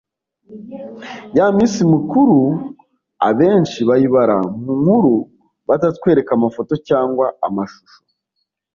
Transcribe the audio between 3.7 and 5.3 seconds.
bayibara mu nkuru